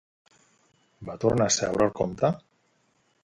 [1.09, 2.35] Va tornar a seure el comte?